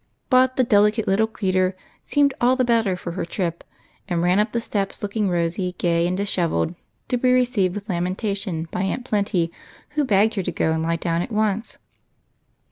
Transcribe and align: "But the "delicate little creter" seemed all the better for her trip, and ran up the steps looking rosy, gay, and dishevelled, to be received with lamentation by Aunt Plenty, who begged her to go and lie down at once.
"But 0.31 0.55
the 0.55 0.63
"delicate 0.63 1.05
little 1.07 1.27
creter" 1.27 1.75
seemed 2.05 2.33
all 2.41 2.55
the 2.55 2.65
better 2.65 2.97
for 2.97 3.11
her 3.11 3.23
trip, 3.23 3.63
and 4.07 4.23
ran 4.23 4.39
up 4.39 4.51
the 4.51 4.59
steps 4.59 5.03
looking 5.03 5.29
rosy, 5.29 5.75
gay, 5.77 6.07
and 6.07 6.17
dishevelled, 6.17 6.73
to 7.09 7.17
be 7.17 7.31
received 7.31 7.75
with 7.75 7.87
lamentation 7.87 8.67
by 8.71 8.81
Aunt 8.81 9.05
Plenty, 9.05 9.51
who 9.89 10.03
begged 10.03 10.33
her 10.33 10.41
to 10.41 10.51
go 10.51 10.71
and 10.71 10.81
lie 10.81 10.95
down 10.95 11.21
at 11.21 11.31
once. 11.31 11.77